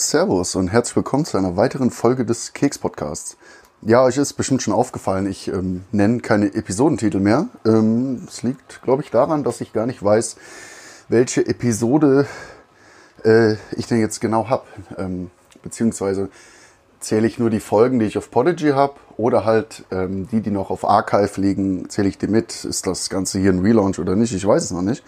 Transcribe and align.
Servus 0.00 0.54
und 0.54 0.68
herzlich 0.68 0.94
willkommen 0.94 1.24
zu 1.24 1.36
einer 1.38 1.56
weiteren 1.56 1.90
Folge 1.90 2.24
des 2.24 2.52
Keks-Podcasts. 2.52 3.36
Ja, 3.82 4.04
euch 4.04 4.16
ist 4.16 4.34
bestimmt 4.34 4.62
schon 4.62 4.72
aufgefallen, 4.72 5.26
ich 5.26 5.48
ähm, 5.48 5.82
nenne 5.90 6.20
keine 6.20 6.54
Episodentitel 6.54 7.18
mehr. 7.18 7.48
Ähm, 7.66 8.24
es 8.28 8.44
ähm, 8.44 8.50
liegt, 8.50 8.80
glaube 8.82 9.02
ich, 9.02 9.10
daran, 9.10 9.42
dass 9.42 9.60
ich 9.60 9.72
gar 9.72 9.86
nicht 9.86 10.00
weiß, 10.00 10.36
welche 11.08 11.44
Episode 11.44 12.28
äh, 13.24 13.54
ich 13.72 13.88
denn 13.88 13.98
jetzt 13.98 14.20
genau 14.20 14.48
habe. 14.48 14.62
Ähm, 14.96 15.32
beziehungsweise 15.64 16.28
zähle 17.00 17.26
ich 17.26 17.40
nur 17.40 17.50
die 17.50 17.58
Folgen, 17.58 17.98
die 17.98 18.06
ich 18.06 18.16
auf 18.18 18.30
Podigy 18.30 18.68
habe 18.68 18.94
oder 19.16 19.44
halt 19.44 19.84
ähm, 19.90 20.28
die, 20.28 20.42
die 20.42 20.52
noch 20.52 20.70
auf 20.70 20.88
Archive 20.88 21.40
liegen, 21.40 21.90
zähle 21.90 22.06
ich 22.08 22.18
die 22.18 22.28
mit. 22.28 22.64
Ist 22.64 22.86
das 22.86 23.10
Ganze 23.10 23.40
hier 23.40 23.50
ein 23.52 23.62
Relaunch 23.62 23.98
oder 23.98 24.14
nicht? 24.14 24.32
Ich 24.32 24.46
weiß 24.46 24.62
es 24.62 24.70
noch 24.70 24.82
nicht. 24.82 25.02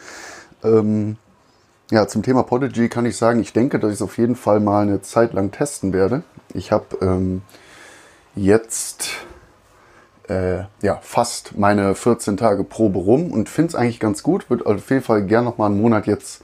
Ja, 1.90 2.06
zum 2.06 2.22
Thema 2.22 2.44
Podigy 2.44 2.88
kann 2.88 3.04
ich 3.04 3.16
sagen, 3.16 3.40
ich 3.40 3.52
denke, 3.52 3.80
dass 3.80 3.90
ich 3.90 3.96
es 3.96 4.02
auf 4.02 4.16
jeden 4.16 4.36
Fall 4.36 4.60
mal 4.60 4.82
eine 4.82 5.02
Zeit 5.02 5.32
lang 5.32 5.50
testen 5.50 5.92
werde. 5.92 6.22
Ich 6.54 6.70
habe 6.70 6.84
ähm, 7.02 7.42
jetzt 8.36 9.10
äh, 10.28 10.62
ja, 10.82 11.00
fast 11.02 11.58
meine 11.58 11.96
14 11.96 12.36
Tage 12.36 12.62
Probe 12.62 13.00
rum 13.00 13.32
und 13.32 13.48
finde 13.48 13.70
es 13.70 13.74
eigentlich 13.74 13.98
ganz 13.98 14.22
gut. 14.22 14.48
Würde 14.50 14.66
auf 14.66 14.88
jeden 14.88 15.02
Fall 15.02 15.26
gerne 15.26 15.46
noch 15.46 15.58
mal 15.58 15.66
einen 15.66 15.80
Monat 15.80 16.06
jetzt 16.06 16.42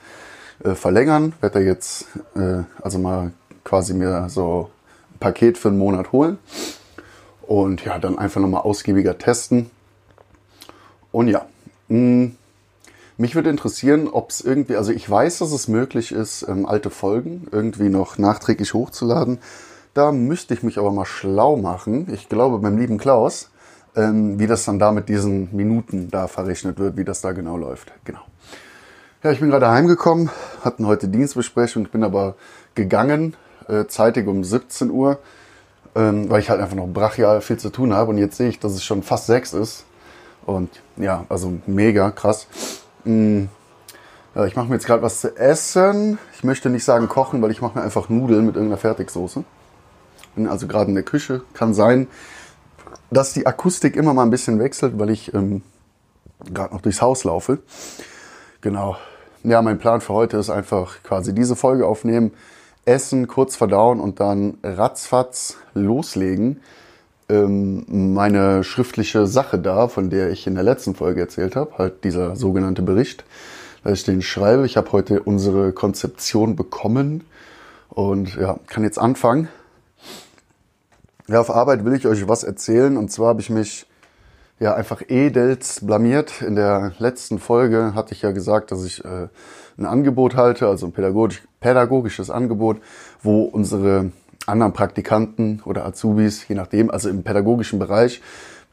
äh, 0.64 0.74
verlängern. 0.74 1.32
Werde 1.40 1.60
jetzt 1.60 2.06
äh, 2.34 2.64
also 2.82 2.98
mal 2.98 3.30
quasi 3.62 3.94
mir 3.94 4.28
so 4.28 4.68
ein 5.14 5.18
Paket 5.20 5.58
für 5.58 5.68
einen 5.68 5.78
Monat 5.78 6.10
holen 6.10 6.38
und 7.42 7.84
ja, 7.84 8.00
dann 8.00 8.18
einfach 8.18 8.40
noch 8.40 8.48
mal 8.48 8.60
ausgiebiger 8.62 9.16
testen. 9.16 9.70
Und 11.12 11.28
ja, 11.28 11.46
mh, 11.86 11.98
mm, 11.98 12.36
mich 13.18 13.34
würde 13.34 13.50
interessieren, 13.50 14.08
ob 14.08 14.30
es 14.30 14.40
irgendwie, 14.40 14.76
also 14.76 14.92
ich 14.92 15.08
weiß, 15.08 15.38
dass 15.38 15.52
es 15.52 15.68
möglich 15.68 16.12
ist, 16.12 16.46
ähm, 16.48 16.66
alte 16.66 16.90
Folgen 16.90 17.48
irgendwie 17.50 17.88
noch 17.88 18.18
nachträglich 18.18 18.74
hochzuladen. 18.74 19.38
Da 19.94 20.12
müsste 20.12 20.52
ich 20.52 20.62
mich 20.62 20.78
aber 20.78 20.92
mal 20.92 21.06
schlau 21.06 21.56
machen. 21.56 22.08
Ich 22.12 22.28
glaube 22.28 22.58
beim 22.58 22.76
lieben 22.76 22.98
Klaus, 22.98 23.50
ähm, 23.94 24.38
wie 24.38 24.46
das 24.46 24.64
dann 24.64 24.78
da 24.78 24.92
mit 24.92 25.08
diesen 25.08 25.54
Minuten 25.56 26.10
da 26.10 26.28
verrechnet 26.28 26.78
wird, 26.78 26.98
wie 26.98 27.04
das 27.04 27.22
da 27.22 27.32
genau 27.32 27.56
läuft. 27.56 27.92
Genau. 28.04 28.20
Ja, 29.22 29.32
ich 29.32 29.40
bin 29.40 29.50
gerade 29.50 29.70
heimgekommen, 29.70 30.30
hatten 30.62 30.86
heute 30.86 31.08
Dienstbesprechung, 31.08 31.84
bin 31.88 32.04
aber 32.04 32.36
gegangen, 32.74 33.34
äh, 33.66 33.86
zeitig 33.86 34.26
um 34.26 34.44
17 34.44 34.90
Uhr, 34.90 35.18
ähm, 35.94 36.28
weil 36.28 36.40
ich 36.40 36.50
halt 36.50 36.60
einfach 36.60 36.76
noch 36.76 36.86
brachial 36.86 37.40
viel 37.40 37.56
zu 37.56 37.70
tun 37.70 37.94
habe. 37.94 38.10
Und 38.10 38.18
jetzt 38.18 38.36
sehe 38.36 38.50
ich, 38.50 38.60
dass 38.60 38.72
es 38.72 38.84
schon 38.84 39.02
fast 39.02 39.26
sechs 39.26 39.54
ist. 39.54 39.86
Und 40.44 40.68
ja, 40.98 41.24
also 41.30 41.54
mega 41.66 42.10
krass. 42.10 42.46
Mh, 43.06 43.48
ja, 44.34 44.44
ich 44.44 44.56
mache 44.56 44.68
mir 44.68 44.74
jetzt 44.74 44.86
gerade 44.86 45.02
was 45.02 45.20
zu 45.20 45.36
essen. 45.36 46.18
Ich 46.34 46.44
möchte 46.44 46.68
nicht 46.68 46.84
sagen 46.84 47.08
kochen, 47.08 47.40
weil 47.40 47.50
ich 47.50 47.62
mache 47.62 47.78
mir 47.78 47.84
einfach 47.84 48.08
Nudeln 48.08 48.44
mit 48.44 48.56
irgendeiner 48.56 48.78
Fertigsoße. 48.78 49.44
Bin 50.34 50.48
also 50.48 50.66
gerade 50.66 50.90
in 50.90 50.94
der 50.94 51.04
Küche. 51.04 51.42
Kann 51.54 51.72
sein, 51.72 52.08
dass 53.10 53.32
die 53.32 53.46
Akustik 53.46 53.96
immer 53.96 54.12
mal 54.12 54.24
ein 54.24 54.30
bisschen 54.30 54.58
wechselt, 54.58 54.98
weil 54.98 55.10
ich 55.10 55.32
ähm, 55.32 55.62
gerade 56.52 56.74
noch 56.74 56.82
durchs 56.82 57.00
Haus 57.00 57.24
laufe. 57.24 57.60
Genau. 58.60 58.96
Ja, 59.42 59.62
mein 59.62 59.78
Plan 59.78 60.00
für 60.00 60.12
heute 60.12 60.36
ist 60.36 60.50
einfach 60.50 61.02
quasi 61.04 61.32
diese 61.32 61.54
Folge 61.56 61.86
aufnehmen, 61.86 62.32
essen, 62.84 63.28
kurz 63.28 63.54
verdauen 63.56 64.00
und 64.00 64.20
dann 64.20 64.58
ratzfatz 64.62 65.56
loslegen 65.72 66.60
meine 67.28 68.62
schriftliche 68.62 69.26
Sache 69.26 69.58
da, 69.58 69.88
von 69.88 70.10
der 70.10 70.30
ich 70.30 70.46
in 70.46 70.54
der 70.54 70.62
letzten 70.62 70.94
Folge 70.94 71.20
erzählt 71.20 71.56
habe, 71.56 71.76
halt 71.78 72.04
dieser 72.04 72.36
sogenannte 72.36 72.82
Bericht, 72.82 73.24
dass 73.82 73.98
ich 73.98 74.04
den 74.04 74.22
schreibe. 74.22 74.64
Ich 74.64 74.76
habe 74.76 74.92
heute 74.92 75.22
unsere 75.22 75.72
Konzeption 75.72 76.54
bekommen 76.54 77.24
und 77.88 78.36
ja, 78.36 78.58
kann 78.68 78.84
jetzt 78.84 78.98
anfangen. 78.98 79.48
Ja, 81.28 81.40
auf 81.40 81.50
Arbeit 81.50 81.84
will 81.84 81.94
ich 81.94 82.06
euch 82.06 82.28
was 82.28 82.44
erzählen 82.44 82.96
und 82.96 83.10
zwar 83.10 83.28
habe 83.28 83.40
ich 83.40 83.50
mich 83.50 83.86
ja 84.60 84.74
einfach 84.74 85.02
edels 85.08 85.84
blamiert. 85.84 86.42
In 86.42 86.54
der 86.54 86.92
letzten 86.98 87.40
Folge 87.40 87.94
hatte 87.94 88.14
ich 88.14 88.22
ja 88.22 88.30
gesagt, 88.30 88.70
dass 88.70 88.84
ich 88.84 89.04
äh, 89.04 89.28
ein 89.76 89.86
Angebot 89.86 90.36
halte, 90.36 90.68
also 90.68 90.86
ein 90.86 90.92
pädagogisch, 90.92 91.42
pädagogisches 91.60 92.30
Angebot, 92.30 92.80
wo 93.22 93.42
unsere 93.42 94.12
anderen 94.46 94.72
Praktikanten 94.72 95.62
oder 95.64 95.84
Azubis, 95.84 96.46
je 96.48 96.54
nachdem, 96.54 96.90
also 96.90 97.08
im 97.08 97.22
pädagogischen 97.22 97.78
Bereich, 97.78 98.22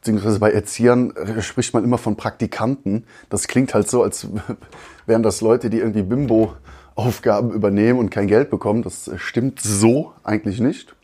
beziehungsweise 0.00 0.38
bei 0.38 0.52
Erziehern 0.52 1.12
äh, 1.16 1.42
spricht 1.42 1.74
man 1.74 1.82
immer 1.82 1.98
von 1.98 2.16
Praktikanten. 2.16 3.04
Das 3.30 3.48
klingt 3.48 3.74
halt 3.74 3.88
so, 3.88 4.02
als 4.02 4.28
wären 5.06 5.22
das 5.22 5.40
Leute, 5.40 5.70
die 5.70 5.78
irgendwie 5.78 6.02
Bimbo-Aufgaben 6.02 7.50
übernehmen 7.50 7.98
und 7.98 8.10
kein 8.10 8.26
Geld 8.26 8.50
bekommen. 8.50 8.82
Das 8.82 9.08
äh, 9.08 9.18
stimmt 9.18 9.60
so 9.60 10.12
eigentlich 10.22 10.60
nicht. 10.60 10.94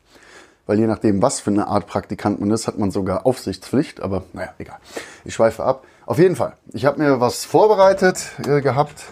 Weil 0.66 0.78
je 0.78 0.86
nachdem, 0.86 1.20
was 1.20 1.40
für 1.40 1.50
eine 1.50 1.66
Art 1.66 1.86
Praktikant 1.86 2.38
man 2.40 2.50
ist, 2.50 2.68
hat 2.68 2.78
man 2.78 2.92
sogar 2.92 3.26
Aufsichtspflicht. 3.26 4.00
Aber 4.02 4.22
naja, 4.34 4.54
egal. 4.58 4.76
Ich 5.24 5.34
schweife 5.34 5.64
ab. 5.64 5.84
Auf 6.06 6.18
jeden 6.18 6.36
Fall. 6.36 6.52
Ich 6.72 6.84
habe 6.84 7.02
mir 7.02 7.20
was 7.20 7.44
vorbereitet 7.44 8.32
äh, 8.46 8.60
gehabt. 8.60 9.02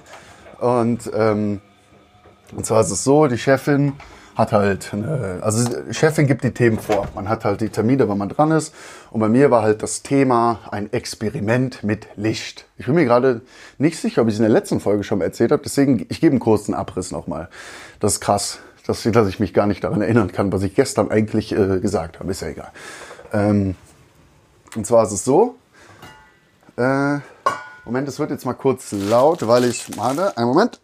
Und, 0.61 1.11
ähm, 1.15 1.61
und 2.55 2.67
zwar 2.67 2.83
ist 2.83 2.91
es 2.91 3.05
so, 3.05 3.27
die 3.27 3.39
Chefin 3.39 3.95
hat 4.39 4.53
halt, 4.53 4.95
eine, 4.95 5.41
also 5.43 5.69
Chefin 5.91 6.29
gibt 6.29 6.45
die 6.45 6.53
Themen 6.53 6.79
vor. 6.79 7.09
Man 7.17 7.29
hat 7.29 7.45
halt 7.45 7.61
die 7.61 7.71
Termine, 7.71 8.09
wenn 8.09 8.17
man 8.17 8.29
dran 8.29 8.53
ist. 8.53 8.73
Und 9.11 9.19
bei 9.19 9.29
mir 9.29 9.51
war 9.51 9.63
halt 9.63 9.83
das 9.83 10.03
Thema 10.03 10.61
ein 10.71 10.93
Experiment 10.93 11.83
mit 11.83 12.07
Licht. 12.15 12.67
Ich 12.77 12.87
bin 12.87 12.95
mir 12.95 13.05
gerade 13.05 13.41
nicht 13.79 13.99
sicher, 13.99 14.23
ob 14.23 14.29
ich 14.29 14.35
es 14.35 14.39
in 14.39 14.45
der 14.45 14.53
letzten 14.53 14.79
Folge 14.79 15.03
schon 15.03 15.19
mal 15.19 15.25
erzählt 15.25 15.51
habe. 15.51 15.63
Deswegen, 15.65 16.07
ich 16.09 16.21
gebe 16.21 16.31
einen 16.31 16.41
kurzen 16.41 16.73
Abriss 16.73 17.11
nochmal. 17.11 17.49
Das 17.99 18.15
ist 18.15 18.21
krass, 18.21 18.61
dass, 18.87 19.03
dass 19.03 19.27
ich 19.27 19.41
mich 19.41 19.53
gar 19.53 19.67
nicht 19.67 19.83
daran 19.83 20.03
erinnern 20.03 20.31
kann, 20.31 20.53
was 20.53 20.63
ich 20.63 20.77
gestern 20.77 21.11
eigentlich 21.11 21.51
äh, 21.51 21.81
gesagt 21.81 22.21
habe. 22.21 22.31
Ist 22.31 22.41
ja 22.41 22.49
egal. 22.49 22.71
Ähm, 23.33 23.75
und 24.77 24.87
zwar 24.87 25.05
ist 25.05 25.13
es 25.13 25.25
so. 25.25 25.57
Äh, 26.77 27.19
Moment, 27.85 28.07
es 28.07 28.21
wird 28.21 28.31
jetzt 28.31 28.47
mal 28.47 28.55
kurz 28.55 28.93
laut, 28.93 29.49
weil 29.49 29.65
ich, 29.65 29.99
warte, 29.99 30.37
einen 30.37 30.47
Moment 30.47 30.81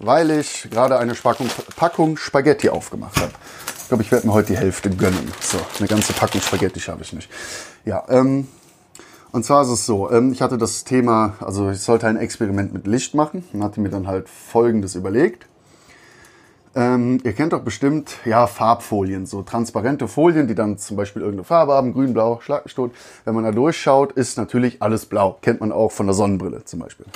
weil 0.00 0.30
ich 0.30 0.68
gerade 0.70 0.98
eine 0.98 1.14
Packung, 1.14 1.48
Packung 1.76 2.16
Spaghetti 2.16 2.68
aufgemacht 2.68 3.20
habe. 3.20 3.32
Ich 3.78 3.88
glaube, 3.88 4.02
ich 4.02 4.10
werde 4.10 4.26
mir 4.26 4.32
heute 4.32 4.54
die 4.54 4.58
Hälfte 4.58 4.90
gönnen. 4.90 5.30
So, 5.40 5.58
eine 5.78 5.88
ganze 5.88 6.12
Packung 6.12 6.40
Spaghetti 6.40 6.80
habe 6.80 7.02
ich 7.02 7.12
nicht. 7.12 7.30
Ja, 7.84 8.04
ähm, 8.08 8.48
und 9.32 9.44
zwar 9.44 9.62
ist 9.62 9.68
es 9.68 9.86
so, 9.86 10.10
ähm, 10.10 10.32
ich 10.32 10.42
hatte 10.42 10.58
das 10.58 10.84
Thema, 10.84 11.34
also 11.40 11.70
ich 11.70 11.80
sollte 11.80 12.08
ein 12.08 12.16
Experiment 12.16 12.72
mit 12.72 12.86
Licht 12.86 13.14
machen 13.14 13.44
und 13.52 13.62
hatte 13.62 13.80
mir 13.80 13.90
dann 13.90 14.06
halt 14.06 14.28
Folgendes 14.28 14.94
überlegt. 14.94 15.46
Ähm, 16.74 17.18
ihr 17.24 17.32
kennt 17.32 17.52
doch 17.52 17.62
bestimmt, 17.62 18.16
ja, 18.24 18.46
Farbfolien, 18.46 19.26
so 19.26 19.42
transparente 19.42 20.06
Folien, 20.06 20.46
die 20.46 20.54
dann 20.54 20.78
zum 20.78 20.96
Beispiel 20.96 21.22
irgendeine 21.22 21.44
Farbe 21.44 21.74
haben, 21.74 21.92
grün, 21.92 22.12
blau, 22.12 22.40
schlag 22.40 22.64
mich 22.64 22.74
tot. 22.74 22.92
Wenn 23.24 23.34
man 23.34 23.42
da 23.44 23.50
durchschaut, 23.50 24.12
ist 24.12 24.38
natürlich 24.38 24.80
alles 24.80 25.06
blau. 25.06 25.38
Kennt 25.42 25.60
man 25.60 25.72
auch 25.72 25.90
von 25.90 26.06
der 26.06 26.14
Sonnenbrille 26.14 26.64
zum 26.64 26.78
Beispiel. 26.78 27.06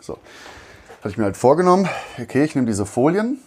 So. 0.00 0.18
Hatte 1.08 1.14
ich 1.14 1.18
mir 1.18 1.24
halt 1.24 1.38
vorgenommen, 1.38 1.88
okay, 2.20 2.44
ich 2.44 2.54
nehme 2.54 2.66
diese 2.66 2.84
Folien, 2.84 3.38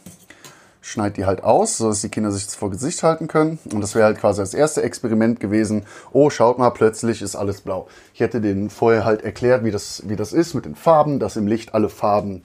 schneide 0.81 1.13
die 1.13 1.25
halt 1.25 1.43
aus, 1.43 1.77
sodass 1.77 2.01
die 2.01 2.09
Kinder 2.09 2.31
sich 2.31 2.45
das 2.45 2.55
vor 2.55 2.71
Gesicht 2.71 3.03
halten 3.03 3.27
können. 3.27 3.59
Und 3.71 3.81
das 3.81 3.93
wäre 3.93 4.05
halt 4.05 4.19
quasi 4.19 4.41
das 4.41 4.55
erste 4.55 4.81
Experiment 4.81 5.39
gewesen. 5.39 5.85
Oh, 6.11 6.31
schaut 6.31 6.57
mal, 6.57 6.71
plötzlich 6.71 7.21
ist 7.21 7.35
alles 7.35 7.61
blau. 7.61 7.87
Ich 8.15 8.19
hätte 8.19 8.41
denen 8.41 8.71
vorher 8.71 9.05
halt 9.05 9.21
erklärt, 9.21 9.63
wie 9.63 9.69
das, 9.69 10.01
wie 10.07 10.15
das 10.15 10.33
ist 10.33 10.55
mit 10.55 10.65
den 10.65 10.73
Farben, 10.73 11.19
dass 11.19 11.35
im 11.35 11.45
Licht 11.45 11.75
alle 11.75 11.89
Farben 11.89 12.41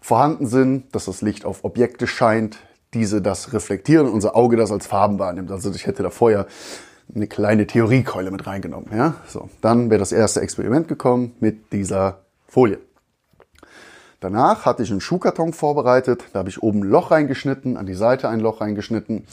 vorhanden 0.00 0.48
sind, 0.48 0.92
dass 0.96 1.04
das 1.04 1.22
Licht 1.22 1.44
auf 1.44 1.62
Objekte 1.62 2.08
scheint, 2.08 2.58
diese 2.92 3.22
das 3.22 3.52
reflektieren 3.52 4.08
und 4.08 4.14
unser 4.14 4.34
Auge 4.34 4.56
das 4.56 4.72
als 4.72 4.88
Farben 4.88 5.20
wahrnimmt. 5.20 5.52
Also 5.52 5.70
ich 5.70 5.86
hätte 5.86 6.02
da 6.02 6.10
vorher 6.10 6.48
eine 7.14 7.28
kleine 7.28 7.68
Theoriekeule 7.68 8.32
mit 8.32 8.48
reingenommen. 8.48 8.88
Ja? 8.92 9.14
So, 9.28 9.48
dann 9.60 9.90
wäre 9.90 10.00
das 10.00 10.10
erste 10.10 10.40
Experiment 10.40 10.88
gekommen 10.88 11.36
mit 11.38 11.72
dieser 11.72 12.18
Folie. 12.48 12.80
Danach 14.26 14.66
hatte 14.66 14.82
ich 14.82 14.90
einen 14.90 15.00
Schuhkarton 15.00 15.52
vorbereitet. 15.52 16.24
Da 16.32 16.40
habe 16.40 16.48
ich 16.48 16.60
oben 16.60 16.80
ein 16.80 16.88
Loch 16.88 17.12
reingeschnitten, 17.12 17.76
an 17.76 17.86
die 17.86 17.94
Seite 17.94 18.28
ein 18.28 18.40
Loch 18.40 18.60
reingeschnitten 18.60 19.24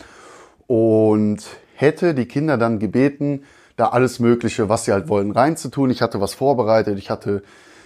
und 0.67 1.39
hätte 1.73 2.13
die 2.13 2.27
Kinder 2.27 2.59
dann 2.59 2.77
gebeten, 2.77 3.41
da 3.75 3.87
alles 3.87 4.19
Mögliche, 4.19 4.69
was 4.69 4.85
sie 4.85 4.91
halt 4.91 5.09
wollen, 5.09 5.31
reinzutun. 5.31 5.89
Ich 5.89 6.03
hatte 6.03 6.21
was 6.21 6.35
vorbereitet. 6.35 6.99
Ich 6.99 7.09
hatte 7.09 7.41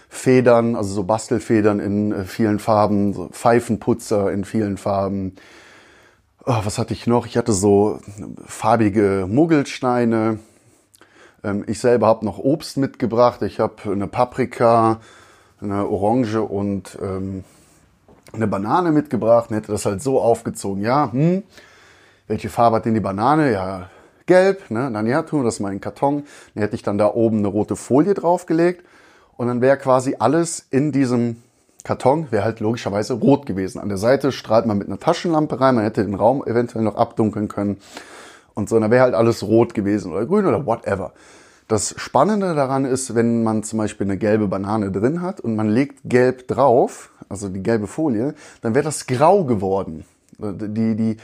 Federn, 0.09 0.75
also 0.75 0.93
so 0.93 1.03
Bastelfedern 1.05 1.79
in 1.79 2.11
äh, 2.11 2.23
vielen 2.25 2.59
Farben, 2.59 3.13
so 3.13 3.29
Pfeifenputzer 3.29 4.29
in 4.33 4.43
vielen 4.43 4.75
Farben. 4.75 5.37
Oh, 6.45 6.59
was 6.65 6.77
hatte 6.77 6.93
ich 6.93 7.07
noch? 7.07 7.25
Ich 7.25 7.37
hatte 7.37 7.53
so 7.53 8.01
farbige 8.45 9.27
Muggelsteine. 9.29 10.39
Ähm, 11.41 11.63
ich 11.67 11.79
selber 11.79 12.07
habe 12.07 12.25
noch 12.25 12.37
Obst 12.37 12.75
mitgebracht. 12.75 13.41
Ich 13.43 13.61
habe 13.61 13.75
eine 13.85 14.07
Paprika, 14.07 14.99
eine 15.61 15.87
Orange 15.87 16.41
und 16.41 16.97
ähm, 17.01 17.43
eine 18.33 18.47
Banane 18.47 18.91
mitgebracht 18.91 19.49
und 19.49 19.55
hätte 19.55 19.71
das 19.71 19.85
halt 19.85 20.01
so 20.01 20.21
aufgezogen. 20.21 20.81
Ja, 20.81 21.11
hm, 21.11 21.43
welche 22.27 22.49
Farbe 22.49 22.77
hat 22.77 22.85
denn 22.85 22.93
die 22.93 22.99
Banane? 22.99 23.51
Ja, 23.51 23.89
gelb. 24.25 24.69
Ne? 24.69 24.91
Dann 24.91 25.07
ja, 25.07 25.23
tun 25.23 25.41
wir 25.41 25.45
das 25.45 25.59
mal 25.59 25.69
in 25.69 25.75
den 25.75 25.81
Karton. 25.81 26.23
Dann 26.53 26.63
hätte 26.63 26.75
ich 26.75 26.83
dann 26.83 26.97
da 26.97 27.13
oben 27.13 27.39
eine 27.39 27.47
rote 27.47 27.75
Folie 27.75 28.13
draufgelegt 28.13 28.85
und 29.37 29.47
dann 29.47 29.61
wäre 29.61 29.77
quasi 29.77 30.15
alles 30.19 30.65
in 30.69 30.91
diesem 30.91 31.37
Karton 31.83 32.27
wäre 32.31 32.43
halt 32.43 32.59
logischerweise 32.59 33.13
rot 33.13 33.45
gewesen. 33.45 33.79
An 33.79 33.87
der 33.87 33.97
Seite 33.97 34.33
strahlt 34.33 34.65
man 34.65 34.77
mit 34.77 34.87
einer 34.87 34.99
Taschenlampe 34.99 35.61
rein, 35.61 35.75
man 35.75 35.85
hätte 35.85 36.03
den 36.03 36.15
Raum 36.15 36.43
eventuell 36.45 36.83
noch 36.83 36.97
abdunkeln 36.97 37.47
können 37.47 37.77
und 38.55 38.67
so, 38.67 38.77
dann 38.77 38.91
wäre 38.91 39.03
halt 39.03 39.13
alles 39.13 39.43
rot 39.43 39.73
gewesen 39.73 40.11
oder 40.11 40.25
grün 40.25 40.45
oder 40.45 40.65
whatever. 40.65 41.13
Das 41.67 41.95
Spannende 41.97 42.55
daran 42.55 42.85
ist, 42.85 43.13
wenn 43.13 43.43
man 43.43 43.63
zum 43.63 43.79
Beispiel 43.79 44.07
eine 44.07 44.17
gelbe 44.17 44.47
Banane 44.47 44.89
drin 44.89 45.21
hat 45.21 45.41
und 45.41 45.55
man 45.55 45.67
legt 45.67 45.99
gelb 46.05 46.47
drauf, 46.47 47.11
also 47.27 47.49
die 47.49 47.61
gelbe 47.61 47.87
Folie, 47.87 48.35
dann 48.61 48.73
wäre 48.73 48.85
das 48.85 49.05
grau 49.05 49.43
geworden. 49.43 50.05
Die, 50.37 50.95
die, 50.95 51.17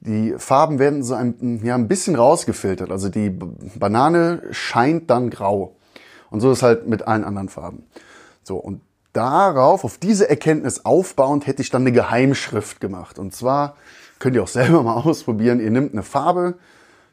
die 0.00 0.34
Farben 0.36 0.78
werden 0.78 1.02
so 1.02 1.14
ein, 1.14 1.60
ja, 1.64 1.74
ein 1.74 1.88
bisschen 1.88 2.16
rausgefiltert. 2.16 2.90
Also 2.90 3.08
die 3.08 3.30
Banane 3.30 4.42
scheint 4.50 5.08
dann 5.08 5.30
grau. 5.30 5.76
Und 6.30 6.40
so 6.40 6.52
ist 6.52 6.62
halt 6.62 6.86
mit 6.86 7.08
allen 7.08 7.24
anderen 7.24 7.48
Farben. 7.48 7.84
So, 8.42 8.56
und 8.56 8.82
darauf, 9.14 9.84
auf 9.84 9.96
diese 9.96 10.28
Erkenntnis 10.28 10.84
aufbauend, 10.84 11.46
hätte 11.46 11.62
ich 11.62 11.70
dann 11.70 11.82
eine 11.82 11.92
Geheimschrift 11.92 12.80
gemacht. 12.80 13.18
Und 13.18 13.34
zwar 13.34 13.76
könnt 14.18 14.36
ihr 14.36 14.42
auch 14.42 14.48
selber 14.48 14.82
mal 14.84 14.96
ausprobieren. 14.96 15.60
Ihr 15.60 15.70
nehmt 15.70 15.92
eine 15.92 16.02
Farbe, 16.02 16.58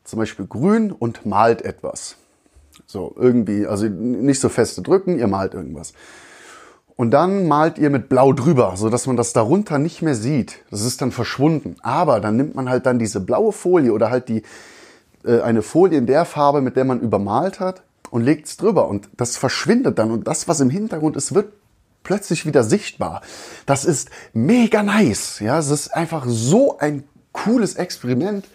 zum 0.04 0.20
Beispiel 0.20 0.46
grün, 0.46 0.92
und 0.92 1.26
malt 1.26 1.62
etwas. 1.62 2.18
So, 2.88 3.16
irgendwie, 3.18 3.66
also 3.66 3.88
nicht 3.88 4.40
so 4.40 4.50
feste 4.50 4.82
drücken, 4.82 5.18
ihr 5.18 5.28
malt 5.28 5.54
irgendwas. 5.54 5.94
Und 6.96 7.12
dann 7.12 7.48
malt 7.48 7.78
ihr 7.78 7.90
mit 7.90 8.08
Blau 8.08 8.32
drüber, 8.32 8.74
so 8.78 8.90
dass 8.90 9.06
man 9.06 9.18
das 9.18 9.34
darunter 9.34 9.80
nicht 9.80 10.02
mehr 10.02 10.16
sieht. 10.16 10.60
Das 10.72 10.82
ist 10.82 11.02
dann 11.02 11.12
verschwunden. 11.12 11.76
Aber 11.82 12.22
dann 12.22 12.38
nimmt 12.38 12.56
man 12.56 12.70
halt 12.70 12.86
dann 12.86 13.00
diese 13.00 13.20
blaue 13.20 13.52
Folie 13.52 13.92
oder 13.92 14.10
halt 14.10 14.30
die, 14.30 14.44
äh, 15.26 15.42
eine 15.42 15.62
Folie 15.62 15.98
in 15.98 16.06
der 16.06 16.24
Farbe, 16.24 16.62
mit 16.62 16.78
der 16.78 16.86
man 16.86 17.02
übermalt 17.02 17.60
hat 17.60 17.84
und 18.12 18.22
legt 18.22 18.48
es 18.48 18.56
drüber. 18.56 18.88
Und 18.88 19.10
das 19.18 19.36
verschwindet 19.36 20.00
dann. 20.00 20.12
Und 20.12 20.28
das, 20.28 20.48
was 20.48 20.62
im 20.62 20.70
Hintergrund 20.70 21.18
ist, 21.18 21.36
wird 21.36 21.52
plötzlich 22.04 22.46
wieder 22.46 22.64
sichtbar. 22.64 23.22
Das 23.66 23.84
ist 23.84 24.10
mega 24.32 24.82
nice. 24.82 25.40
Ja, 25.42 25.60
es 25.60 25.70
ist 25.70 25.94
einfach 25.94 26.26
so 26.28 26.78
ein 26.78 27.04
cooles 27.34 27.76
Experiment. 27.76 28.46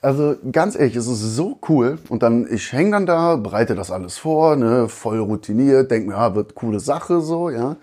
Also 0.00 0.36
ganz 0.52 0.76
ehrlich, 0.76 0.96
es 0.96 1.06
ist 1.06 1.20
so 1.34 1.58
cool. 1.68 1.98
Und 2.08 2.22
dann, 2.22 2.46
ich 2.50 2.72
hänge 2.72 2.92
dann 2.92 3.06
da, 3.06 3.36
bereite 3.36 3.74
das 3.74 3.90
alles 3.90 4.18
vor, 4.18 4.56
ne, 4.56 4.88
voll 4.88 5.18
routiniert, 5.18 5.90
denke 5.90 6.10
mir, 6.10 6.14
ja, 6.14 6.34
wird 6.34 6.54
coole 6.54 6.80
Sache 6.80 7.20
so, 7.20 7.50
ja. 7.50 7.76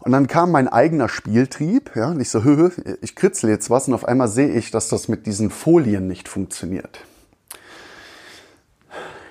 Und 0.00 0.12
dann 0.12 0.26
kam 0.26 0.52
mein 0.52 0.68
eigener 0.68 1.08
Spieltrieb, 1.08 1.96
ja, 1.96 2.10
und 2.10 2.20
ich 2.20 2.30
so, 2.30 2.44
hö, 2.44 2.70
ich 3.00 3.16
kritzel 3.16 3.50
jetzt 3.50 3.68
was 3.68 3.88
und 3.88 3.94
auf 3.94 4.04
einmal 4.04 4.28
sehe 4.28 4.50
ich, 4.50 4.70
dass 4.70 4.88
das 4.88 5.08
mit 5.08 5.26
diesen 5.26 5.50
Folien 5.50 6.06
nicht 6.06 6.28
funktioniert. 6.28 7.00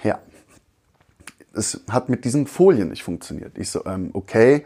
Ja. 0.03 0.19
Es 1.53 1.81
hat 1.89 2.09
mit 2.09 2.25
diesen 2.25 2.47
Folien 2.47 2.89
nicht 2.89 3.03
funktioniert. 3.03 3.57
Ich 3.57 3.71
so, 3.71 3.85
ähm, 3.85 4.09
okay, 4.13 4.65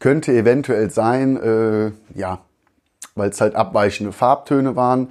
könnte 0.00 0.32
eventuell 0.32 0.90
sein, 0.90 1.36
äh, 1.36 1.92
ja, 2.14 2.40
weil 3.14 3.30
es 3.30 3.40
halt 3.40 3.54
abweichende 3.54 4.12
Farbtöne 4.12 4.76
waren 4.76 5.08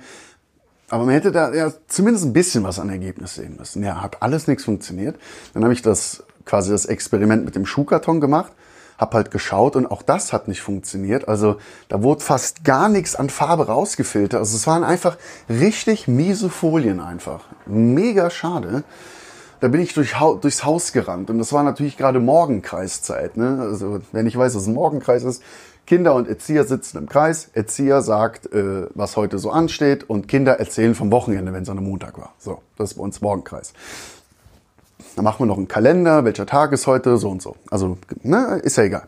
aber 0.92 1.06
man 1.06 1.14
hätte 1.14 1.32
da 1.32 1.54
ja 1.54 1.72
zumindest 1.88 2.26
ein 2.26 2.34
bisschen 2.34 2.66
was 2.66 2.78
an 2.78 2.90
Ergebnis 2.90 3.36
sehen 3.36 3.56
müssen. 3.58 3.82
Ja, 3.82 4.02
hat 4.02 4.22
alles 4.22 4.48
nichts 4.48 4.66
funktioniert. 4.66 5.18
Dann 5.54 5.64
habe 5.64 5.74
ich 5.74 5.82
das 5.82 6.24
quasi 6.44 6.72
das 6.72 6.86
Experiment 6.86 7.46
mit 7.46 7.56
dem 7.56 7.66
Schuhkarton 7.66 8.20
gemacht, 8.20 8.52
habe 8.98 9.16
halt 9.16 9.32
geschaut 9.32 9.78
und 9.78 9.90
auch 9.90 10.02
das 10.02 10.34
hat 10.34 10.50
nicht 10.50 10.62
funktioniert. 10.62 11.30
Also 11.30 11.56
da 11.88 12.04
wurde 12.04 12.22
fast 12.22 12.66
gar 12.66 12.90
nichts 12.90 13.16
an 13.16 13.30
Farbe 13.30 13.68
rausgefiltert. 13.68 14.40
Also 14.40 14.58
es 14.58 14.68
waren 14.68 14.84
einfach 14.84 15.18
richtig 15.50 16.10
miese 16.10 16.50
Folien 16.50 17.00
einfach. 17.00 17.46
Mega 17.66 18.30
schade. 18.30 18.84
Da 19.62 19.70
bin 19.70 19.80
ich 19.80 19.94
durch, 19.94 20.16
durchs 20.42 20.66
Haus 20.66 20.92
gerannt 20.92 21.30
und 21.30 21.38
das 21.38 21.54
war 21.54 21.64
natürlich 21.64 21.96
gerade 21.96 22.20
Morgenkreiszeit. 22.20 23.38
Ne? 23.38 23.60
Also 23.62 24.02
wenn 24.12 24.28
ich 24.28 24.36
weiß, 24.36 24.54
dass 24.54 24.64
es 24.64 24.68
ein 24.68 24.74
Morgenkreis 24.74 25.24
ist, 25.24 25.42
Kinder 25.86 26.16
und 26.16 26.28
Erzieher 26.28 26.64
sitzen 26.64 26.98
im 26.98 27.10
Kreis. 27.10 27.50
Erzieher 27.54 28.02
sagt, 28.02 28.52
äh, 28.54 28.88
was 28.94 29.18
heute 29.18 29.40
so 29.40 29.52
ansteht 29.52 30.10
und 30.10 30.28
Kinder 30.28 30.60
erzählen 30.60 30.96
vom 30.96 31.12
Wochenende, 31.12 31.54
wenn 31.54 31.64
es 31.64 31.70
an 31.70 31.78
einem 31.78 31.88
Montag 31.88 32.18
war. 32.18 32.34
So, 32.38 32.62
das 32.78 32.92
ist 32.92 32.98
bei 32.98 33.04
uns 33.04 33.22
Morgenkreis. 33.22 33.74
Dann 35.16 35.26
machen 35.26 35.40
wir 35.40 35.46
noch 35.48 35.58
einen 35.58 35.68
Kalender, 35.68 36.24
welcher 36.24 36.46
Tag 36.46 36.72
ist 36.72 36.88
heute, 36.88 37.18
so 37.18 37.30
und 37.30 37.42
so. 37.42 37.56
Also, 37.70 37.98
ne, 38.24 38.62
ist 38.64 38.78
ja 38.78 38.84
egal. 38.84 39.08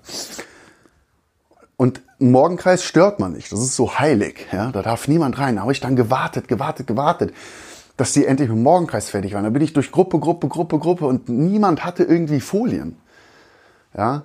Und 1.78 2.02
ein 2.20 2.31
Morgenkreis 2.31 2.84
stört 2.84 3.19
man 3.19 3.34
nicht. 3.34 3.52
Das 3.52 3.60
ist 3.60 3.76
so 3.76 4.00
heilig. 4.00 4.48
Ja? 4.52 4.72
Da 4.72 4.81
darf 4.81 5.08
niemand 5.08 5.38
rein. 5.40 5.56
Da 5.56 5.62
habe 5.62 5.72
ich 5.72 5.80
dann 5.80 5.96
gewartet, 5.96 6.48
gewartet, 6.48 6.88
gewartet, 6.88 7.34
dass 7.98 8.14
die 8.14 8.26
endlich 8.26 8.50
mit 8.50 8.58
dem 8.58 8.64
Morgenkreis 8.64 9.10
fertig 9.10 9.34
waren. 9.34 9.44
Da 9.44 9.50
bin 9.50 9.62
ich 9.62 9.74
durch 9.74 9.92
Gruppe, 9.92 10.19
Gruppe, 10.19 10.48
Gruppe, 10.48 10.80
Gruppe 10.80 11.06
und 11.06 11.30
niemand 11.30 11.84
hatte 11.86 12.04
irgendwie 12.04 12.40
Folien. 12.40 12.98
Ja, 13.96 14.24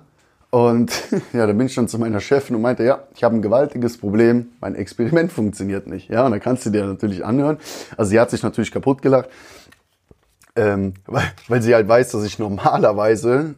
und 0.51 0.91
ja, 1.33 1.45
da 1.45 1.53
bin 1.53 1.67
ich 1.67 1.75
dann 1.75 1.87
zu 1.87 1.99
meiner 1.99 2.19
Chefin 2.19 2.55
und 2.55 2.61
meinte, 2.61 2.83
ja, 2.83 3.03
ich 3.15 3.23
habe 3.23 3.35
ein 3.35 3.41
gewaltiges 3.41 3.97
Problem, 3.97 4.49
mein 4.61 4.75
Experiment 4.75 5.31
funktioniert 5.31 5.87
nicht. 5.87 6.09
Ja, 6.09 6.25
und 6.25 6.31
da 6.31 6.39
kannst 6.39 6.65
du 6.65 6.69
dir 6.69 6.85
natürlich 6.85 7.23
anhören. 7.23 7.57
Also 7.97 8.09
sie 8.09 8.19
hat 8.19 8.31
sich 8.31 8.43
natürlich 8.43 8.71
kaputt 8.71 9.01
gelacht, 9.01 9.29
ähm, 10.55 10.93
weil, 11.05 11.31
weil 11.47 11.61
sie 11.61 11.75
halt 11.75 11.87
weiß, 11.87 12.11
dass 12.11 12.23
ich 12.23 12.39
normalerweise 12.39 13.55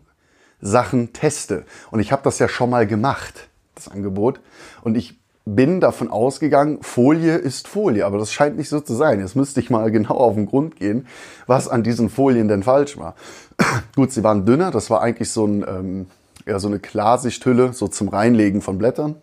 Sachen 0.60 1.14
teste. 1.14 1.66
Und 1.92 2.00
ich 2.02 2.12
habe 2.12 2.24
das 2.24 2.40
ja 2.40 2.48
schon 2.48 2.70
mal 2.70 2.86
gemacht, 2.86 3.48
das 3.76 3.88
Angebot. 3.88 4.42
Und 4.84 4.96
ich 4.96 5.20
bin 5.46 5.80
davon 5.80 6.10
ausgegangen, 6.10 6.80
Folie 6.82 7.36
ist 7.36 7.68
Folie, 7.68 8.06
aber 8.06 8.20
das 8.20 8.32
scheint 8.32 8.58
nicht 8.58 8.70
so 8.70 8.80
zu 8.80 8.94
sein. 8.94 9.20
Jetzt 9.20 9.36
müsste 9.36 9.60
ich 9.60 9.72
mal 9.72 9.90
genau 9.90 10.16
auf 10.16 10.36
den 10.36 10.46
Grund 10.46 10.76
gehen, 10.76 11.08
was 11.48 11.68
an 11.68 11.82
diesen 11.82 12.10
Folien 12.10 12.48
denn 12.48 12.64
falsch 12.64 12.98
war. 12.98 13.16
Gut, 13.96 14.12
sie 14.12 14.24
waren 14.24 14.46
dünner, 14.46 14.72
das 14.72 14.90
war 14.90 15.02
eigentlich 15.02 15.32
so 15.32 15.46
ein... 15.46 15.66
Ähm, 15.68 16.08
ja, 16.46 16.60
so 16.60 16.68
eine 16.68 16.80
Klarsichthülle, 16.80 17.74
so 17.74 17.88
zum 17.88 18.10
Reinlegen 18.10 18.62
von 18.62 18.78
Blättern. 18.78 19.16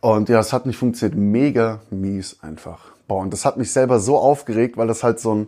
Und 0.00 0.28
ja, 0.28 0.36
das 0.36 0.52
hat 0.52 0.66
nicht 0.66 0.78
funktioniert. 0.78 1.18
Mega 1.18 1.80
mies 1.90 2.36
einfach. 2.42 2.92
Boah, 3.08 3.22
und 3.22 3.32
das 3.32 3.44
hat 3.44 3.56
mich 3.56 3.72
selber 3.72 3.98
so 3.98 4.18
aufgeregt, 4.18 4.76
weil 4.76 4.86
das 4.86 5.02
halt 5.02 5.20
so 5.20 5.34
ein 5.34 5.46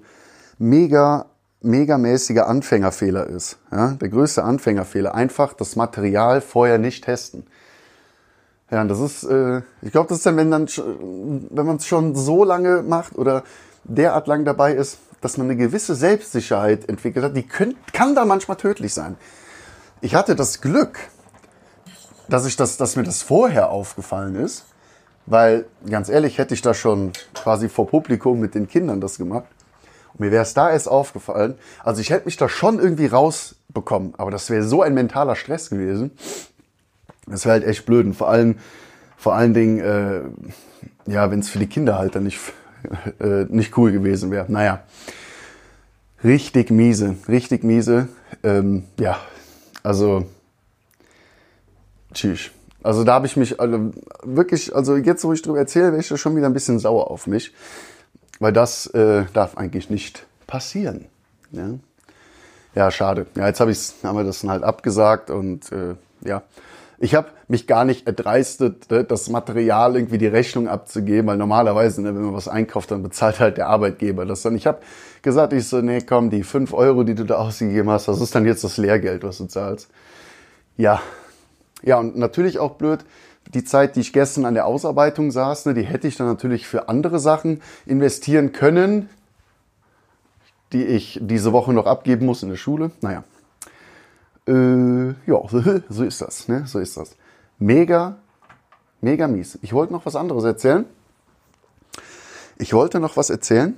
mega, 0.59 1.27
mega 1.61 1.99
mäßiger 1.99 2.49
Anfängerfehler 2.49 3.27
ist. 3.27 3.59
Ja, 3.71 3.93
der 3.93 4.09
größte 4.09 4.45
Anfängerfehler. 4.45 5.15
Einfach 5.15 5.53
das 5.53 5.77
Material 5.77 6.41
vorher 6.41 6.79
nicht 6.79 7.05
testen. 7.05 7.47
Ja, 8.71 8.83
und 8.83 8.89
das 8.89 9.01
ist, 9.01 9.25
äh, 9.25 9.63
ich 9.81 9.93
glaube, 9.93 10.09
das 10.09 10.19
ist 10.19 10.27
dann, 10.27 10.37
wenn 10.37 10.51
dann, 10.51 10.67
wenn 10.67 11.67
man 11.67 11.77
es 11.77 11.87
schon 11.87 12.15
so 12.15 12.45
lange 12.45 12.83
macht 12.83 13.17
oder 13.17 13.45
derart 13.85 14.27
lang 14.27 14.45
dabei 14.45 14.75
ist, 14.75 14.99
dass 15.21 15.39
man 15.39 15.47
eine 15.47 15.57
gewisse 15.57 15.95
Selbstsicherheit 15.95 16.89
entwickelt 16.89 17.25
hat, 17.25 17.37
die 17.37 17.43
können, 17.43 17.77
kann 17.93 18.15
da 18.15 18.25
manchmal 18.25 18.57
tödlich 18.57 18.93
sein 18.93 19.17
ich 20.01 20.15
hatte 20.15 20.37
das 20.37 20.61
Glück, 20.61 20.99
dass 22.29 22.47
ich 22.47 22.57
das, 22.57 22.77
dass 22.77 22.97
mir 22.97 23.05
das 23.05 23.23
vorher 23.23 23.71
aufgefallen 23.71 24.37
ist, 24.37 24.67
weil 25.27 25.67
ganz 25.89 26.09
ehrlich 26.09 26.39
hätte 26.39 26.55
ich 26.55 26.63
da 26.63 26.75
schon 26.75 27.13
quasi 27.35 27.69
vor 27.69 27.87
Publikum 27.89 28.41
mit 28.41 28.55
den 28.55 28.69
Kindern 28.69 29.01
das 29.01 29.19
gemacht. 29.19 29.47
Und 30.13 30.21
mir 30.21 30.31
wäre 30.31 30.43
es 30.43 30.55
da 30.55 30.71
erst 30.71 30.89
aufgefallen. 30.89 31.55
Also 31.85 32.01
ich 32.01 32.11
hätte 32.11 32.27
mich 32.27 32.37
da 32.37 32.49
schon 32.49 32.79
irgendwie 32.79 33.07
rausbekommen, 33.07 34.15
aber 34.17 34.31
das 34.31 34.51
wäre 34.51 34.63
so 34.63 34.83
ein 34.83 34.95
mentaler 34.95 35.37
Stress 35.37 35.71
gewesen. 35.71 36.13
Das 37.27 37.45
wäre 37.45 37.55
halt 37.55 37.65
echt 37.65 37.87
blöd. 37.87 38.07
Und 38.07 38.15
vor 38.15 38.29
allem, 38.29 38.57
vor 39.17 39.35
allen 39.35 39.55
Dingen, 39.55 39.81
äh, 39.81 41.11
ja, 41.11 41.31
wenn 41.31 41.41
es 41.41 41.49
für 41.49 41.59
die 41.59 41.67
Kinder 41.67 41.99
halt 41.99 42.15
dann 42.15 42.25
nicht, 42.25 42.41
äh, 43.21 43.45
nicht 43.49 43.77
cool 43.77 43.93
gewesen 43.93 44.31
wäre. 44.31 44.51
Naja, 44.51 44.83
richtig 46.25 46.71
miese, 46.71 47.17
richtig 47.29 47.65
miese. 47.65 48.09
Ähm, 48.43 48.85
ja, 48.99 49.19
also, 49.83 50.27
tschüss. 52.13 52.51
Also 52.83 53.05
da 53.05 53.15
habe 53.15 53.27
ich 53.27 53.37
mich 53.37 53.61
also, 53.61 53.93
wirklich, 54.23 54.75
also 54.75 54.97
jetzt, 54.97 55.25
wo 55.25 55.33
ich 55.33 55.43
drüber 55.43 55.59
erzähle, 55.59 55.93
wäre 55.93 56.01
ich 56.01 56.07
schon 56.07 56.37
wieder 56.37 56.47
ein 56.47 56.55
bisschen 56.55 56.79
sauer 56.79 57.11
auf 57.11 57.27
mich. 57.27 57.53
Weil 58.41 58.53
das 58.53 58.87
äh, 58.89 59.25
darf 59.33 59.57
eigentlich 59.57 59.91
nicht 59.91 60.27
passieren. 60.47 61.07
Ja, 61.51 61.71
ja 62.75 62.91
schade. 62.91 63.27
Ja, 63.35 63.49
jetzt 63.49 63.61
hab 63.61 63.69
ich's, 63.69 63.95
haben 64.03 64.17
wir 64.17 64.25
das 64.25 64.41
dann 64.41 64.51
halt 64.51 64.63
abgesagt 64.63 65.31
und 65.31 65.71
äh, 65.73 65.95
ja. 66.25 66.43
Ich 67.01 67.15
habe 67.15 67.29
mich 67.47 67.69
gar 67.69 67.85
nicht 67.85 68.09
erdreistet, 68.09 68.87
das 68.91 69.29
Material 69.29 69.95
irgendwie 69.95 70.19
die 70.19 70.27
Rechnung 70.27 70.67
abzugeben, 70.67 71.29
weil 71.29 71.37
normalerweise, 71.37 72.03
ne, 72.03 72.13
wenn 72.15 72.23
man 72.23 72.35
was 72.35 72.49
einkauft, 72.49 72.91
dann 72.91 73.05
bezahlt 73.05 73.39
halt 73.39 73.57
der 73.57 73.69
Arbeitgeber 73.69 74.27
das 74.27 74.43
dann. 74.43 74.57
Ich 74.57 74.67
habe 74.67 74.79
gesagt, 75.23 75.53
ich 75.53 75.69
so, 75.69 75.81
nee, 75.81 76.01
komm, 76.01 76.29
die 76.31 76.43
fünf 76.43 76.75
Euro, 76.75 77.05
die 77.05 77.15
du 77.15 77.25
da 77.25 77.37
ausgegeben 77.37 77.89
hast, 77.89 78.09
das 78.09 78.21
ist 78.21 78.35
dann 78.35 78.45
jetzt 78.45 78.65
das 78.65 78.79
Lehrgeld, 78.79 79.23
was 79.23 79.39
du 79.39 79.47
zahlst. 79.47 79.89
Ja, 80.77 81.01
ja 81.83 81.99
und 81.99 82.17
natürlich 82.17 82.59
auch 82.59 82.73
blöd, 82.73 83.05
die 83.55 83.65
Zeit, 83.65 83.95
die 83.95 84.01
ich 84.01 84.13
gestern 84.13 84.45
an 84.45 84.55
der 84.55 84.67
Ausarbeitung 84.67 85.31
saß, 85.31 85.67
ne, 85.67 85.75
die 85.75 85.83
hätte 85.83 86.09
ich 86.09 86.17
dann 86.17 86.27
natürlich 86.27 86.67
für 86.67 86.89
andere 86.89 87.21
Sachen 87.21 87.63
investieren 87.87 88.51
können, 88.51 89.09
die 90.73 90.85
ich 90.85 91.21
diese 91.23 91.53
Woche 91.53 91.73
noch 91.73 91.87
abgeben 91.87 92.27
muss 92.27 92.43
in 92.43 92.49
der 92.49 92.57
Schule. 92.57 92.91
Naja, 93.01 93.23
äh, 94.49 95.15
ja, 95.27 95.43
so 95.89 96.05
ist 96.05 96.21
das, 96.21 96.49
ne? 96.49 96.67
So 96.67 96.79
ist 96.79 96.97
das. 96.97 97.17
Mega, 97.59 98.17
mega 99.01 99.29
mies. 99.29 99.59
Ich 99.63 99.73
wollte 99.73 99.93
noch 99.93 100.07
was 100.07 100.17
anderes 100.17 100.45
erzählen. 100.45 100.87
Ich 102.57 102.73
wollte 102.73 103.01
noch 103.01 103.17
was 103.17 103.31
erzählen. 103.31 103.77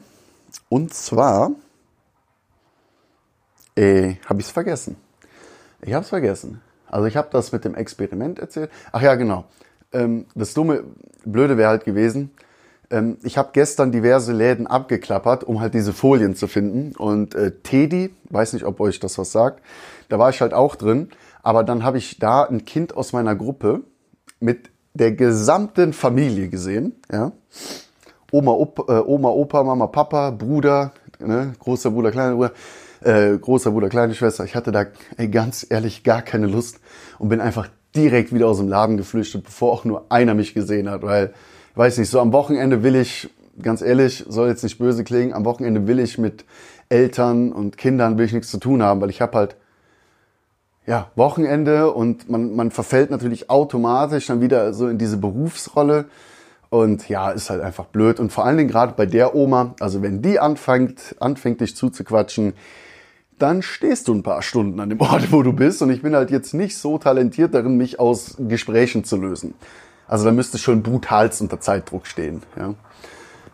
Und 0.69 0.95
zwar 0.95 1.53
äh, 3.77 4.17
habe 4.27 4.41
ich 4.41 4.47
es 4.47 4.53
vergessen. 4.53 4.97
Ich 5.83 5.93
habe 5.93 6.03
es 6.03 6.09
vergessen. 6.09 6.61
Also 6.87 7.07
ich 7.07 7.17
habe 7.17 7.29
das 7.31 7.53
mit 7.53 7.65
dem 7.65 7.75
Experiment 7.75 8.39
erzählt. 8.39 8.71
Ach 8.93 9.03
ja, 9.03 9.15
genau. 9.15 9.45
Ähm, 9.93 10.27
das 10.35 10.55
dumme, 10.55 10.85
blöde 11.25 11.57
wäre 11.57 11.71
halt 11.71 11.85
gewesen, 11.85 12.31
ähm, 12.91 13.19
ich 13.23 13.39
habe 13.39 13.51
gestern 13.53 13.93
diverse 13.93 14.33
Läden 14.33 14.67
abgeklappert, 14.67 15.45
um 15.45 15.61
halt 15.61 15.75
diese 15.75 15.93
Folien 15.93 16.35
zu 16.35 16.49
finden. 16.49 16.95
Und 16.97 17.35
äh, 17.35 17.53
Teddy, 17.63 18.15
weiß 18.31 18.53
nicht, 18.53 18.65
ob 18.65 18.81
euch 18.81 19.01
das 19.01 19.19
was 19.19 19.33
sagt, 19.33 19.63
da 20.09 20.19
war 20.19 20.31
ich 20.31 20.41
halt 20.41 20.55
auch 20.55 20.77
drin. 20.77 21.09
Aber 21.43 21.65
dann 21.65 21.85
habe 21.85 21.99
ich 21.99 22.19
da 22.19 22.43
ein 22.43 22.65
Kind 22.65 22.97
aus 22.97 23.13
meiner 23.13 23.35
Gruppe 23.35 23.83
mit 24.41 24.71
der 24.95 25.13
gesamten 25.13 25.93
Familie 25.93 26.49
gesehen. 26.49 27.01
Ja? 27.11 27.33
Oma, 28.33 28.53
Op, 28.53 28.89
äh, 28.89 28.93
Oma, 28.93 29.31
Opa, 29.31 29.63
Mama, 29.63 29.87
Papa, 29.87 30.31
Bruder, 30.31 30.93
ne? 31.19 31.55
großer 31.59 31.91
Bruder, 31.91 32.11
kleiner 32.11 32.35
Bruder, 32.35 32.53
äh, 33.03 33.39
großer 33.39 33.71
Bruder, 33.71 33.89
kleine 33.89 34.15
Schwester. 34.15 34.45
Ich 34.45 34.55
hatte 34.55 34.73
da 34.73 34.87
ey, 35.17 35.29
ganz 35.29 35.67
ehrlich 35.69 36.05
gar 36.05 36.23
keine 36.23 36.47
Lust 36.47 36.81
und 37.19 37.29
bin 37.29 37.41
einfach 37.41 37.69
direkt 37.95 38.33
wieder 38.33 38.47
aus 38.47 38.59
dem 38.59 38.69
Laden 38.69 38.97
geflüchtet, 38.97 39.45
bevor 39.45 39.73
auch 39.73 39.85
nur 39.85 40.07
einer 40.11 40.35
mich 40.35 40.55
gesehen 40.55 40.91
hat, 40.91 41.03
weil 41.03 41.33
weiß 41.75 41.99
nicht, 41.99 42.11
so 42.11 42.21
am 42.21 42.33
Wochenende 42.33 42.83
will 42.83 42.97
ich, 42.97 43.31
ganz 43.61 43.83
ehrlich, 43.83 44.25
soll 44.29 44.49
jetzt 44.49 44.63
nicht 44.63 44.79
böse 44.79 45.05
klingen, 45.05 45.33
am 45.33 45.45
Wochenende 45.45 45.87
will 45.87 45.99
ich 45.99 46.19
mit 46.19 46.45
Eltern 46.89 47.53
und 47.53 47.77
Kindern 47.77 48.19
will 48.19 48.27
ich 48.27 48.33
nichts 48.33 48.51
zu 48.51 48.59
tun 48.59 48.83
haben, 48.83 49.01
weil 49.01 49.11
ich 49.11 49.21
habe 49.21 49.37
halt 49.37 49.57
ja, 50.87 51.11
Wochenende 51.15 51.93
und 51.93 52.29
man, 52.29 52.57
man 52.57 52.71
verfällt 52.71 53.11
natürlich 53.11 53.49
automatisch 53.49 54.27
dann 54.27 54.41
wieder 54.41 54.73
so 54.73 54.89
in 54.89 54.99
diese 54.99 55.19
Berufsrolle. 55.19 56.07
Und 56.69 57.09
ja, 57.09 57.31
ist 57.31 57.51
halt 57.51 57.63
einfach 57.63 57.87
blöd. 57.87 58.21
Und 58.21 58.33
vor 58.33 58.45
allen 58.45 58.57
Dingen 58.57 58.71
gerade 58.71 58.95
bei 58.97 59.05
der 59.05 59.35
Oma, 59.35 59.75
also 59.81 60.03
wenn 60.03 60.23
die 60.23 60.39
anfängt, 60.39 61.17
anfängt 61.19 61.61
dich 61.61 61.75
zuzuquatschen, 61.75 62.55
dann 63.39 63.63
stehst 63.63 64.07
du 64.07 64.15
ein 64.15 64.23
paar 64.23 64.43
Stunden 64.43 64.79
an 64.79 64.89
dem 64.89 65.01
Ort, 65.01 65.33
wo 65.33 65.43
du 65.43 65.53
bist. 65.53 65.83
Und 65.83 65.91
ich 65.91 66.03
bin 66.03 66.15
halt 66.15 66.31
jetzt 66.31 66.55
nicht 66.55 66.77
so 66.77 66.99
talentiert 66.99 67.55
darin, 67.55 67.77
mich 67.77 67.99
aus 67.99 68.37
Gesprächen 68.39 69.05
zu 69.05 69.17
lösen. 69.17 69.55
Also 70.11 70.25
da 70.25 70.33
müsste 70.33 70.59
schon 70.59 70.83
brutalst 70.83 71.41
unter 71.41 71.61
Zeitdruck 71.61 72.09
stehen. 72.09 72.43
Ja. 72.59 72.75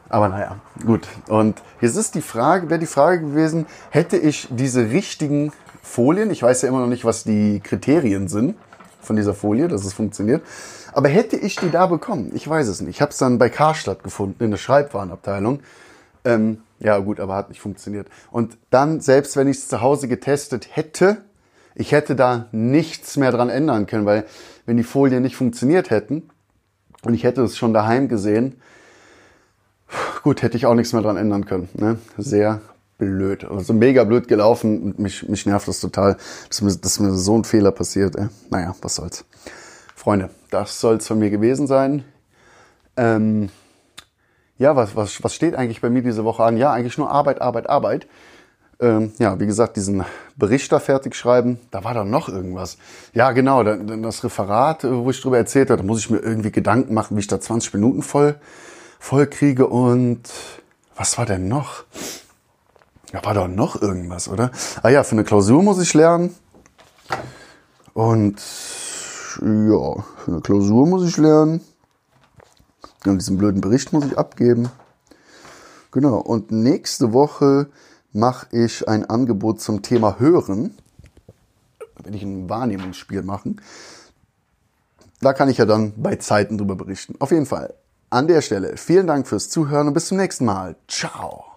Aber 0.09 0.31
naja, 0.31 0.57
gut. 0.87 1.07
Und 1.29 1.63
jetzt 1.83 1.97
ist 1.97 2.15
die 2.15 2.23
Frage, 2.23 2.71
wäre 2.71 2.81
die 2.81 2.87
Frage 2.87 3.21
gewesen, 3.21 3.67
hätte 3.91 4.17
ich 4.17 4.49
diese 4.51 4.91
richtigen 4.91 5.53
Folien, 5.83 6.31
ich 6.31 6.43
weiß 6.43 6.63
ja 6.63 6.71
immer 6.71 6.81
noch 6.81 6.87
nicht, 6.87 7.05
was 7.05 7.25
die 7.25 7.61
Kriterien 7.61 8.29
sind 8.29 8.57
von 9.03 9.17
dieser 9.17 9.35
Folie, 9.35 9.69
dass 9.69 9.85
es 9.85 9.93
funktioniert, 9.93 10.43
aber 10.95 11.11
hätte 11.11 11.37
ich 11.37 11.57
die 11.57 11.71
da 11.71 11.89
bekommen? 11.89 12.31
Ich 12.35 12.49
weiß 12.49 12.69
es 12.69 12.81
nicht. 12.81 12.89
Ich 12.89 13.03
habe 13.03 13.11
es 13.11 13.19
dann 13.19 13.37
bei 13.37 13.51
Karstadt 13.51 14.03
gefunden, 14.03 14.43
in 14.43 14.51
der 14.51 14.57
Schreibwarenabteilung. 14.57 15.61
Ähm, 16.25 16.63
ja 16.79 16.97
gut, 16.97 17.21
aber 17.21 17.35
hat 17.35 17.51
nicht 17.51 17.61
funktioniert. 17.61 18.09
Und 18.31 18.57
dann, 18.71 19.03
selbst 19.03 19.37
wenn 19.37 19.47
ich 19.47 19.59
es 19.59 19.69
zu 19.69 19.83
Hause 19.83 20.09
getestet 20.09 20.69
hätte, 20.75 21.19
ich 21.75 21.93
hätte 21.93 22.17
da 22.17 22.47
nichts 22.51 23.19
mehr 23.19 23.31
dran 23.31 23.51
ändern 23.51 23.87
können, 23.87 24.07
weil 24.07 24.25
wenn 24.65 24.79
die 24.79 24.85
Folien 24.85 25.23
nicht 25.23 25.37
funktioniert 25.37 25.91
hätten, 25.91 26.31
und 27.07 27.15
ich 27.15 27.25
hätte 27.25 27.43
es 27.43 27.57
schon 27.57 27.73
daheim 27.73 28.09
gesehen. 28.09 28.61
Gut, 30.23 30.43
hätte 30.43 30.57
ich 30.57 30.67
auch 30.67 30.75
nichts 30.75 30.93
mehr 30.93 31.03
dran 31.03 31.17
ändern 31.17 31.47
können. 31.47 31.69
Ne? 31.75 31.99
Sehr 32.19 32.61
blöd. 32.99 33.45
Also 33.45 33.73
mega 33.73 34.05
blöd 34.05 34.27
gelaufen 34.29 34.95
mich, 34.99 35.29
mich 35.29 35.47
nervt 35.47 35.69
das 35.69 35.81
total, 35.81 36.17
dass 36.49 36.63
mir, 36.63 36.75
dass 36.75 36.99
mir 36.99 37.13
so 37.13 37.37
ein 37.37 37.45
Fehler 37.45 37.71
passiert. 37.71 38.17
Ey. 38.17 38.29
Naja, 38.51 38.75
was 38.83 38.97
soll's. 38.97 39.25
Freunde, 39.95 40.31
das 40.51 40.81
soll's 40.81 41.07
von 41.07 41.19
mir 41.19 41.31
gewesen 41.31 41.67
sein. 41.67 42.05
Ähm, 42.97 43.51
ja, 44.59 44.75
was, 44.75 44.97
was, 44.97 45.23
was 45.23 45.35
steht 45.35 45.55
eigentlich 45.55 45.81
bei 45.81 45.91
mir 45.91 46.03
diese 46.03 46.25
Woche 46.25 46.43
an? 46.43 46.57
Ja, 46.57 46.73
eigentlich 46.73 46.99
nur 46.99 47.11
Arbeit, 47.11 47.41
Arbeit, 47.41 47.69
Arbeit 47.69 48.07
ähm, 48.79 49.13
ja, 49.19 49.41
wie 49.41 49.47
gesagt, 49.47 49.77
diesen 49.77 50.05
Bericht 50.37 50.71
da 50.71 50.79
fertig 50.79 51.15
schreiben. 51.15 51.59
Da 51.71 51.85
war 51.85 51.95
dann 51.95 52.11
noch 52.11 52.29
irgendwas. 52.29 52.77
Ja, 53.15 53.33
genau, 53.33 53.63
das 53.63 54.23
Referat, 54.23 54.85
äh, 54.85 55.05
wo 55.05 55.11
ich 55.11 55.21
drüber 55.21 55.39
erzählt 55.39 55.71
habe, 55.71 55.83
da 55.83 55.87
muss 55.87 56.01
ich 56.01 56.11
mir 56.11 56.19
irgendwie 56.19 56.51
Gedanken 56.51 56.93
machen, 56.93 57.17
wie 57.17 57.21
ich 57.21 57.27
da 57.27 57.41
20 57.41 57.73
Minuten 57.75 58.03
voll, 58.03 58.37
voll 58.99 59.27
kriege. 59.27 59.67
Und 59.67 60.23
was 60.95 61.17
war 61.17 61.27
denn 61.27 61.49
noch? 61.49 61.85
Ja, 63.13 63.25
war 63.25 63.35
doch 63.35 63.49
noch 63.49 63.81
irgendwas, 63.81 64.29
oder? 64.29 64.51
Ah 64.83 64.91
ja, 64.91 65.05
für 65.05 65.13
eine 65.13 65.25
Klausur 65.25 65.63
muss 65.63 65.81
ich 65.81 65.95
lernen. 65.95 66.35
Und 67.95 68.37
ja, 69.41 70.03
für 70.25 70.31
eine 70.31 70.41
Klausur 70.43 70.87
muss 70.87 71.09
ich 71.09 71.17
lernen. 71.17 71.63
Und 73.07 73.19
diesen 73.19 73.39
blöden 73.39 73.61
Bericht 73.61 73.93
muss 73.93 74.05
ich 74.05 74.19
abgeben. 74.19 74.69
Genau. 75.93 76.19
Und 76.19 76.51
nächste 76.51 77.15
Woche 77.15 77.69
mache 78.17 78.47
ich 78.51 78.89
ein 78.89 79.09
Angebot 79.09 79.61
zum 79.61 79.83
Thema 79.83 80.19
Hören. 80.19 80.77
Werde 82.03 82.17
ich 82.17 82.23
ein 82.23 82.49
Wahrnehmungsspiel 82.49 83.23
machen. 83.23 83.61
Da 85.21 85.33
kann 85.33 85.49
ich 85.49 85.59
ja 85.59 85.65
dann 85.65 85.93
bei 85.97 86.17
Zeiten 86.17 86.59
drüber 86.59 86.77
berichten. 86.77 87.15
Auf 87.21 87.31
jeden 87.31 87.47
Fall. 87.47 87.75
An 88.11 88.29
der 88.29 88.43
Stelle 88.43 88.77
vielen 88.77 89.07
Dank 89.07 89.27
fürs 89.27 89.49
Zuhören 89.49 89.89
und 89.89 89.95
bis 89.95 90.07
zum 90.07 90.19
nächsten 90.19 90.45
Mal. 90.45 90.77
Ciao. 90.89 91.56